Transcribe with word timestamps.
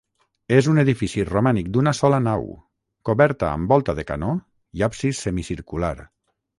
És 0.59 0.69
un 0.69 0.81
edifici 0.83 1.25
romànic 1.29 1.69
d'una 1.75 1.93
sola 1.99 2.21
nau, 2.29 2.49
coberta 3.11 3.53
amb 3.53 3.77
volta 3.77 3.99
de 4.01 4.09
canó, 4.15 4.35
i 4.81 4.89
absis 4.93 5.27
semicircular. 5.29 5.97